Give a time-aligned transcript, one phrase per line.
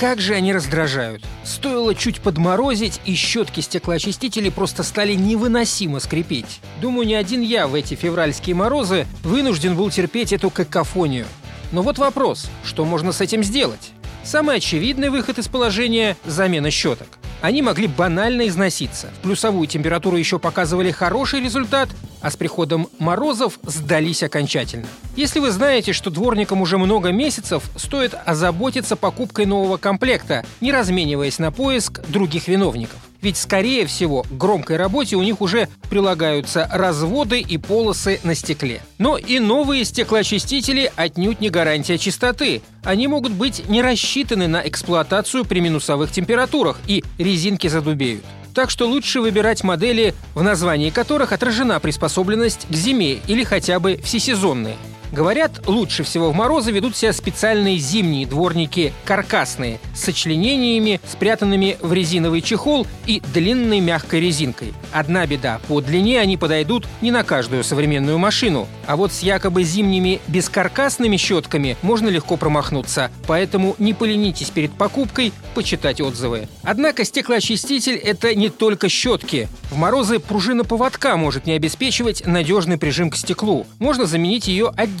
[0.00, 1.22] Как же они раздражают.
[1.44, 6.60] Стоило чуть подморозить, и щетки стеклоочистителей просто стали невыносимо скрипеть.
[6.80, 11.26] Думаю, не один я в эти февральские морозы вынужден был терпеть эту какофонию.
[11.70, 13.90] Но вот вопрос, что можно с этим сделать?
[14.24, 17.18] Самый очевидный выход из положения– замена щеток.
[17.42, 19.10] Они могли банально износиться.
[19.18, 24.86] В плюсовую температуру еще показывали хороший результат, а с приходом морозов сдались окончательно.
[25.16, 31.38] Если вы знаете, что дворникам уже много месяцев, стоит озаботиться покупкой нового комплекта, не размениваясь
[31.38, 32.98] на поиск других виновников.
[33.22, 38.80] Ведь, скорее всего, к громкой работе у них уже прилагаются разводы и полосы на стекле.
[38.98, 42.62] Но и новые стеклоочистители отнюдь не гарантия чистоты.
[42.82, 48.24] Они могут быть не рассчитаны на эксплуатацию при минусовых температурах, и резинки задубеют.
[48.54, 54.00] Так что лучше выбирать модели, в названии которых отражена приспособленность к зиме или хотя бы
[54.02, 54.76] всесезонные.
[55.12, 61.92] Говорят, лучше всего в морозы ведут себя специальные зимние дворники каркасные с сочленениями, спрятанными в
[61.92, 64.72] резиновый чехол и длинной мягкой резинкой.
[64.92, 68.68] Одна беда– по длине они подойдут не на каждую современную машину.
[68.86, 75.32] А вот с якобы зимними бескаркасными щетками можно легко промахнуться, поэтому не поленитесь перед покупкой
[75.54, 76.48] почитать отзывы.
[76.62, 79.48] Однако стеклоочиститель– это не только щетки.
[79.70, 83.66] В морозы пружина поводка может не обеспечивать надежный прижим к стеклу.
[83.80, 84.99] Можно заменить ее отдельно.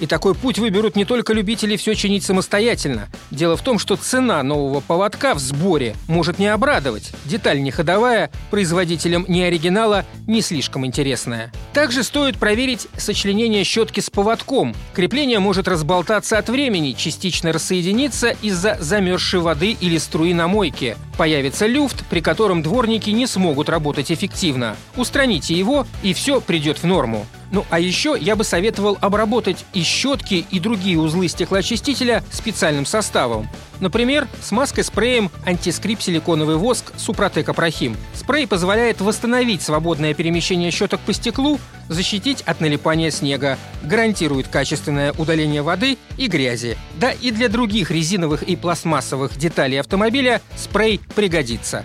[0.00, 3.08] И такой путь выберут не только любители все чинить самостоятельно.
[3.30, 7.12] Дело в том, что цена нового поводка в сборе может не обрадовать.
[7.26, 11.52] Деталь не ходовая, производителям ни оригинала, не слишком интересная.
[11.72, 14.74] Также стоит проверить сочленение щетки с поводком.
[14.94, 20.96] Крепление может разболтаться от времени, частично рассоединиться из-за замерзшей воды или струи на мойке.
[21.16, 24.76] Появится люфт, при котором дворники не смогут работать эффективно.
[24.96, 27.26] Устраните его, и все придет в норму.
[27.50, 33.48] Ну а еще я бы советовал обработать и щетки, и другие узлы стеклоочистителя специальным составом.
[33.80, 37.96] Например, смазкой-спреем антискрип силиконовый воск Супротек Апрахим.
[38.14, 45.62] Спрей позволяет восстановить свободное перемещение щеток по стеклу, защитить от налипания снега, гарантирует качественное удаление
[45.62, 46.76] воды и грязи.
[46.96, 51.84] Да и для других резиновых и пластмассовых деталей автомобиля спрей пригодится.